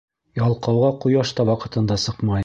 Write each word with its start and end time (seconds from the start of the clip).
Ялҡауға 0.39 0.87
ҡояш 1.03 1.33
та 1.41 1.45
ваҡытында 1.51 1.99
сыҡмай. 2.05 2.39